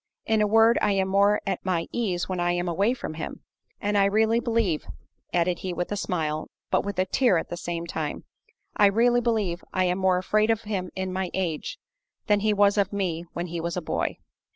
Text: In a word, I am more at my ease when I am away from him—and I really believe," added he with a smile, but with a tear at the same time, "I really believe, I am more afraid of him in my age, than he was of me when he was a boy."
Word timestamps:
In 0.25 0.41
a 0.41 0.47
word, 0.47 0.79
I 0.81 0.93
am 0.93 1.09
more 1.09 1.39
at 1.45 1.63
my 1.63 1.85
ease 1.91 2.27
when 2.27 2.39
I 2.39 2.53
am 2.53 2.67
away 2.67 2.95
from 2.95 3.13
him—and 3.13 3.95
I 3.99 4.05
really 4.05 4.39
believe," 4.39 4.87
added 5.31 5.59
he 5.59 5.73
with 5.73 5.91
a 5.91 5.95
smile, 5.95 6.49
but 6.71 6.83
with 6.83 6.97
a 6.97 7.05
tear 7.05 7.37
at 7.37 7.49
the 7.49 7.55
same 7.55 7.85
time, 7.85 8.23
"I 8.75 8.87
really 8.87 9.21
believe, 9.21 9.63
I 9.71 9.83
am 9.85 9.99
more 9.99 10.17
afraid 10.17 10.49
of 10.49 10.63
him 10.63 10.89
in 10.95 11.13
my 11.13 11.29
age, 11.35 11.77
than 12.25 12.39
he 12.39 12.51
was 12.51 12.79
of 12.79 12.91
me 12.91 13.25
when 13.33 13.45
he 13.45 13.61
was 13.61 13.77
a 13.77 13.81
boy." 13.83 14.17